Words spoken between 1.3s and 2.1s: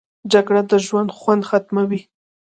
ختموي